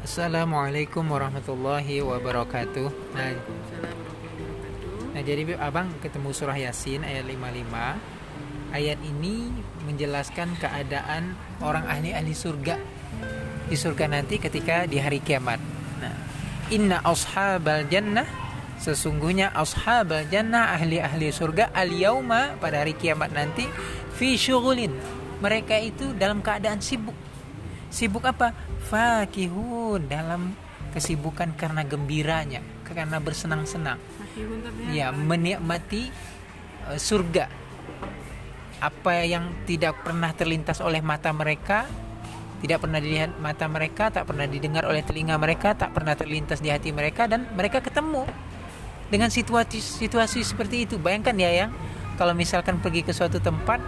Assalamualaikum 0.00 1.04
warahmatullahi 1.12 2.00
wabarakatuh. 2.00 2.88
Nah, 3.12 3.36
nah 5.12 5.20
jadi 5.20 5.44
Abang 5.60 5.92
ketemu 6.00 6.32
surah 6.32 6.56
Yasin 6.56 7.04
ayat 7.04 7.28
55. 7.28 8.00
Ayat 8.72 8.96
ini 9.04 9.52
menjelaskan 9.84 10.56
keadaan 10.56 11.36
orang 11.60 11.84
ahli-ahli 11.84 12.32
surga 12.32 12.80
di 13.68 13.76
surga 13.76 14.08
nanti 14.08 14.40
ketika 14.40 14.88
di 14.88 14.96
hari 14.96 15.20
kiamat. 15.20 15.60
Nah, 16.00 16.16
inna 16.72 17.04
ashabal 17.04 17.84
jannah 17.92 18.24
sesungguhnya 18.80 19.52
ashabal 19.52 20.24
jannah 20.32 20.80
ahli-ahli 20.80 21.28
surga 21.28 21.76
al 21.76 21.92
yauma 21.92 22.56
pada 22.56 22.80
hari 22.80 22.96
kiamat 22.96 23.36
nanti 23.36 23.68
fi 24.16 24.40
syughulin. 24.40 24.96
Mereka 25.44 25.76
itu 25.76 26.16
dalam 26.16 26.40
keadaan 26.40 26.80
sibuk. 26.80 27.29
Sibuk 27.90 28.22
apa? 28.24 28.54
fakihun 28.90 30.06
dalam 30.10 30.54
kesibukan 30.90 31.54
karena 31.54 31.86
gembiranya, 31.86 32.62
karena 32.82 33.22
bersenang-senang. 33.22 33.98
Ya, 34.90 35.14
menikmati 35.14 36.10
uh, 36.90 36.98
surga. 36.98 37.46
Apa 38.80 39.28
yang 39.28 39.52
tidak 39.68 40.00
pernah 40.02 40.32
terlintas 40.32 40.80
oleh 40.80 41.04
mata 41.04 41.30
mereka, 41.30 41.86
tidak 42.64 42.82
pernah 42.82 42.98
dilihat 42.98 43.36
mata 43.38 43.68
mereka, 43.68 44.08
tak 44.08 44.24
pernah 44.26 44.48
didengar 44.48 44.88
oleh 44.88 45.04
telinga 45.04 45.36
mereka, 45.36 45.76
tak 45.76 45.92
pernah 45.92 46.16
terlintas 46.16 46.58
di 46.64 46.72
hati 46.72 46.90
mereka 46.90 47.28
dan 47.28 47.46
mereka 47.54 47.84
ketemu 47.84 48.24
dengan 49.12 49.28
situasi 49.28 49.78
situasi 49.78 50.40
seperti 50.40 50.88
itu. 50.88 50.96
Bayangkan 50.96 51.36
ya 51.36 51.50
yang 51.66 51.70
kalau 52.16 52.32
misalkan 52.32 52.80
pergi 52.80 53.04
ke 53.04 53.12
suatu 53.12 53.40
tempat 53.40 53.80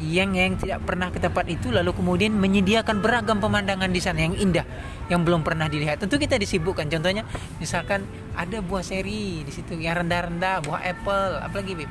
yang 0.00 0.32
yang 0.32 0.56
tidak 0.56 0.80
pernah 0.88 1.12
ke 1.12 1.20
tempat 1.20 1.44
itu 1.46 1.68
lalu 1.68 1.92
kemudian 1.92 2.32
menyediakan 2.32 3.04
beragam 3.04 3.36
pemandangan 3.36 3.92
di 3.92 4.00
sana 4.00 4.24
yang 4.24 4.34
indah 4.34 4.64
yang 5.12 5.26
belum 5.26 5.44
pernah 5.44 5.68
dilihat. 5.68 6.00
Tentu 6.00 6.16
kita 6.16 6.40
disibukkan. 6.40 6.88
Contohnya 6.88 7.26
misalkan 7.60 8.06
ada 8.32 8.64
buah 8.64 8.80
seri 8.80 9.44
di 9.44 9.52
situ 9.52 9.76
yang 9.76 10.00
rendah-rendah, 10.00 10.64
buah 10.64 10.80
apple, 10.80 11.32
apalagi 11.44 11.72
Bib? 11.76 11.90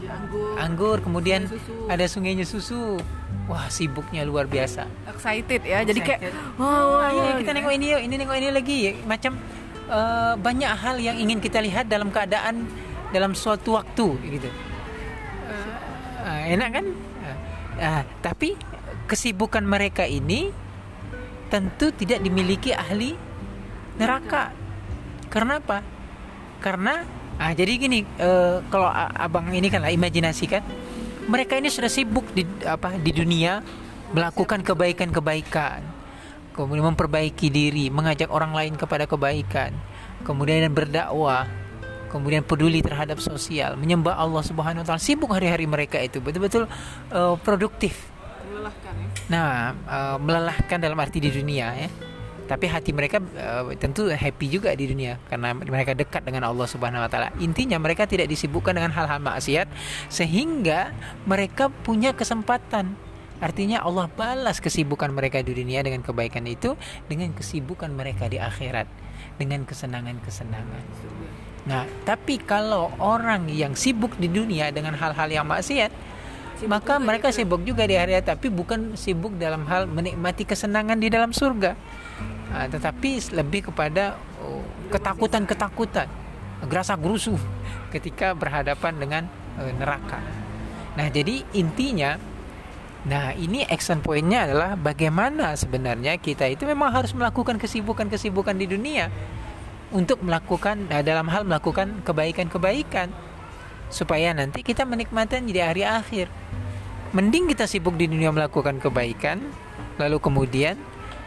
Ya, 0.00 0.16
anggur. 0.16 0.50
Anggur, 0.56 0.96
kemudian 1.04 1.44
susu. 1.44 1.74
ada 1.92 2.04
sungainya 2.08 2.46
susu. 2.48 2.96
Wah, 3.50 3.66
sibuknya 3.68 4.22
luar 4.22 4.46
biasa. 4.46 4.86
Excited 5.10 5.66
ya. 5.66 5.82
Jadi 5.82 6.00
kayak 6.00 6.20
wow, 6.56 7.02
Wah, 7.02 7.10
wow, 7.10 7.34
ya, 7.34 7.42
kita 7.42 7.50
nengok 7.52 7.74
ini 7.76 7.86
yuk, 7.92 8.00
ini 8.06 8.14
nengok 8.16 8.36
ini 8.38 8.48
lagi. 8.54 8.78
Macam 9.04 9.32
eh, 9.90 10.34
banyak 10.38 10.70
hal 10.70 10.96
yang 11.02 11.18
ingin 11.18 11.42
kita 11.42 11.58
lihat 11.60 11.90
dalam 11.90 12.08
keadaan 12.14 12.64
dalam 13.10 13.34
suatu 13.34 13.76
waktu 13.76 14.06
gitu. 14.38 14.48
Eh, 16.20 16.54
enak 16.56 16.70
kan? 16.72 16.86
Ah, 17.80 18.02
tapi 18.20 18.58
kesibukan 19.08 19.64
mereka 19.64 20.04
ini 20.04 20.52
tentu 21.48 21.90
tidak 21.96 22.20
dimiliki 22.20 22.76
ahli 22.76 23.16
neraka. 23.96 24.52
Karena 25.32 25.58
apa? 25.58 25.80
Karena 26.60 27.02
ah 27.40 27.52
jadi 27.56 27.72
gini, 27.80 28.04
eh, 28.04 28.56
kalau 28.68 28.92
abang 28.92 29.48
ini 29.50 29.72
kan 29.72 29.80
lah 29.80 29.88
imajinasikan, 29.88 30.60
mereka 31.24 31.56
ini 31.56 31.72
sudah 31.72 31.88
sibuk 31.88 32.28
di 32.36 32.44
apa 32.68 33.00
di 33.00 33.10
dunia 33.16 33.64
melakukan 34.12 34.60
kebaikan-kebaikan, 34.60 35.80
kemudian 36.52 36.92
memperbaiki 36.92 37.48
diri, 37.48 37.88
mengajak 37.88 38.28
orang 38.28 38.52
lain 38.52 38.74
kepada 38.74 39.06
kebaikan, 39.06 39.70
kemudian 40.26 40.68
berdakwah, 40.74 41.46
kemudian 42.10 42.42
peduli 42.42 42.82
terhadap 42.82 43.22
sosial, 43.22 43.78
menyembah 43.78 44.18
Allah 44.18 44.42
Subhanahu 44.42 44.82
wa 44.82 44.86
taala. 44.86 45.00
Sibuk 45.00 45.30
hari-hari 45.30 45.70
mereka 45.70 46.02
itu 46.02 46.18
betul-betul 46.18 46.66
eh, 47.14 47.34
produktif. 47.40 48.10
melelahkan 48.50 48.92
ya. 48.98 49.08
Nah, 49.30 49.50
eh, 49.86 50.16
melelahkan 50.18 50.78
dalam 50.82 50.98
arti 50.98 51.22
di 51.22 51.30
dunia 51.30 51.70
ya. 51.78 51.88
Tapi 52.50 52.66
hati 52.66 52.90
mereka 52.90 53.22
eh, 53.22 53.78
tentu 53.78 54.10
happy 54.10 54.46
juga 54.50 54.74
di 54.74 54.90
dunia 54.90 55.22
karena 55.30 55.54
mereka 55.54 55.94
dekat 55.94 56.26
dengan 56.26 56.50
Allah 56.50 56.66
Subhanahu 56.66 57.06
wa 57.06 57.08
taala. 57.08 57.30
Intinya 57.38 57.78
mereka 57.78 58.10
tidak 58.10 58.26
disibukkan 58.26 58.74
dengan 58.74 58.90
hal-hal 58.90 59.22
maksiat 59.22 59.70
sehingga 60.10 60.90
mereka 61.30 61.70
punya 61.70 62.10
kesempatan. 62.10 63.09
Artinya 63.40 63.80
Allah 63.80 64.06
balas 64.12 64.60
kesibukan 64.60 65.08
mereka 65.10 65.40
di 65.40 65.56
dunia 65.56 65.80
dengan 65.80 66.04
kebaikan 66.04 66.44
itu 66.44 66.76
dengan 67.08 67.32
kesibukan 67.32 67.88
mereka 67.88 68.28
di 68.28 68.36
akhirat 68.36 68.86
dengan 69.40 69.64
kesenangan-kesenangan. 69.64 70.84
Nah, 71.64 71.84
tapi 72.04 72.40
kalau 72.40 72.92
orang 73.00 73.48
yang 73.48 73.72
sibuk 73.72 74.16
di 74.20 74.28
dunia 74.28 74.68
dengan 74.72 74.96
hal-hal 74.96 75.28
yang 75.28 75.48
maksiat, 75.48 75.92
Sibuk 76.60 76.76
maka 76.76 77.00
mereka 77.00 77.32
gitu. 77.32 77.44
sibuk 77.44 77.64
juga 77.64 77.88
di 77.88 77.96
akhirat, 77.96 78.36
tapi 78.36 78.52
bukan 78.52 78.92
sibuk 78.92 79.32
dalam 79.40 79.64
hal 79.64 79.88
menikmati 79.88 80.44
kesenangan 80.44 81.00
di 81.00 81.08
dalam 81.08 81.32
surga, 81.32 81.72
Ah, 82.50 82.66
tetapi 82.66 83.30
lebih 83.30 83.70
kepada 83.70 84.18
oh, 84.42 84.66
ketakutan-ketakutan, 84.90 86.10
gerasa 86.66 86.98
gerusu 86.98 87.38
ketika 87.94 88.34
berhadapan 88.34 88.92
dengan 88.98 89.22
eh, 89.62 89.70
neraka. 89.78 90.18
Nah, 90.98 91.06
jadi 91.06 91.46
intinya 91.54 92.18
Nah, 93.00 93.32
ini 93.32 93.64
action 93.64 94.04
pointnya 94.04 94.44
adalah 94.44 94.76
bagaimana 94.76 95.56
sebenarnya 95.56 96.20
kita 96.20 96.44
itu 96.52 96.68
memang 96.68 96.92
harus 96.92 97.16
melakukan 97.16 97.56
kesibukan-kesibukan 97.56 98.52
di 98.60 98.68
dunia 98.68 99.08
untuk 99.88 100.20
melakukan 100.20 100.84
nah, 100.84 101.00
dalam 101.00 101.24
hal 101.32 101.48
melakukan 101.48 102.04
kebaikan-kebaikan 102.04 103.08
supaya 103.88 104.36
nanti 104.36 104.60
kita 104.60 104.84
menikmati 104.84 105.40
di 105.48 105.60
hari 105.64 105.88
akhir. 105.88 106.28
Mending 107.16 107.50
kita 107.50 107.66
sibuk 107.66 107.96
di 107.96 108.06
dunia 108.06 108.30
melakukan 108.30 108.78
kebaikan, 108.78 109.42
lalu 109.98 110.20
kemudian 110.22 110.78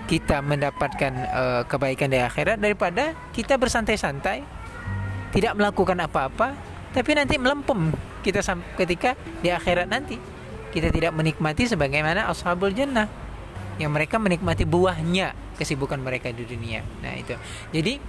kita 0.07 0.39
mendapatkan 0.45 1.11
eh, 1.11 1.61
kebaikan 1.67 2.07
di 2.07 2.21
akhirat 2.21 2.61
daripada 2.61 3.17
kita 3.35 3.59
bersantai-santai, 3.59 4.45
tidak 5.35 5.57
melakukan 5.59 5.99
apa-apa, 5.99 6.55
tapi 6.95 7.11
nanti 7.17 7.35
melempem 7.35 7.91
kita 8.23 8.39
ketika 8.79 9.19
di 9.43 9.51
akhirat 9.51 9.91
nanti 9.91 10.15
kita 10.73 10.89
tidak 10.89 11.13
menikmati 11.13 11.69
sebagaimana 11.69 12.25
ashabul 12.25 12.73
jannah 12.73 13.05
yang 13.77 13.93
mereka 13.93 14.17
menikmati 14.17 14.65
buahnya 14.65 15.37
kesibukan 15.57 16.01
mereka 16.01 16.33
di 16.33 16.45
dunia. 16.45 16.81
Nah, 17.05 17.13
itu. 17.13 17.37
Jadi 17.69 18.01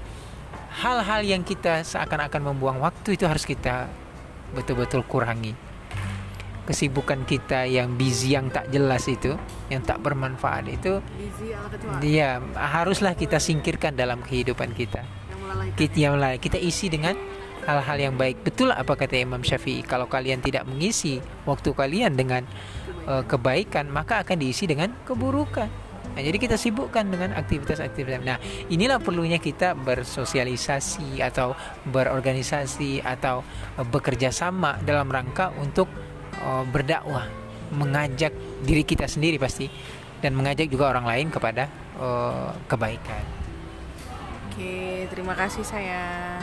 hal-hal 0.81 1.21
yang 1.29 1.45
kita 1.45 1.85
seakan-akan 1.85 2.53
membuang 2.53 2.81
waktu 2.81 3.21
itu 3.21 3.29
harus 3.29 3.45
kita 3.45 3.93
betul-betul 4.57 5.05
kurangi. 5.05 5.53
Kesibukan 6.65 7.29
kita 7.29 7.69
yang 7.69 7.93
busy 8.01 8.41
yang 8.41 8.49
tak 8.49 8.73
jelas 8.73 9.05
itu, 9.05 9.37
yang 9.69 9.85
tak 9.85 10.01
bermanfaat 10.01 10.65
itu 10.73 11.05
dia 12.01 12.41
haruslah 12.57 13.13
kita 13.13 13.37
singkirkan 13.37 13.93
dalam 13.93 14.25
kehidupan 14.25 14.73
kita. 14.73 15.05
yang. 15.05 15.77
Kita 15.77 15.97
yang 16.01 16.17
lain 16.17 16.41
kita 16.41 16.57
isi 16.57 16.89
dengan 16.89 17.13
hal-hal 17.65 17.99
yang 17.99 18.15
baik. 18.15 18.45
Betul 18.45 18.71
apa 18.71 18.95
kata 18.95 19.17
Imam 19.21 19.41
Syafi'i? 19.41 19.83
Kalau 19.85 20.09
kalian 20.09 20.45
tidak 20.45 20.69
mengisi 20.69 21.19
waktu 21.49 21.73
kalian 21.73 22.15
dengan 22.15 22.45
eh, 23.09 23.25
kebaikan, 23.25 23.89
maka 23.89 24.23
akan 24.23 24.37
diisi 24.39 24.69
dengan 24.69 24.93
keburukan. 25.05 25.85
Nah, 26.15 26.23
jadi 26.23 26.39
kita 26.39 26.55
sibukkan 26.55 27.11
dengan 27.11 27.35
aktivitas-aktivitas. 27.35 28.23
Nah, 28.23 28.39
inilah 28.71 29.03
perlunya 29.03 29.43
kita 29.43 29.75
bersosialisasi 29.75 31.19
atau 31.19 31.59
berorganisasi 31.91 33.03
atau 33.03 33.43
eh, 33.75 33.87
bekerja 33.87 34.31
sama 34.31 34.79
dalam 34.87 35.11
rangka 35.11 35.51
untuk 35.59 35.91
eh, 36.39 36.65
berdakwah, 36.71 37.27
mengajak 37.75 38.31
diri 38.63 38.87
kita 38.87 39.11
sendiri 39.11 39.43
pasti 39.43 39.67
dan 40.23 40.39
mengajak 40.39 40.71
juga 40.71 40.95
orang 40.95 41.05
lain 41.05 41.27
kepada 41.35 41.67
eh, 41.99 42.51
kebaikan. 42.71 43.25
Oke, 44.55 45.11
terima 45.11 45.35
kasih 45.35 45.67
sayang. 45.67 46.39